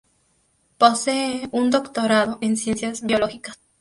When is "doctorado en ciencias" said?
1.69-3.03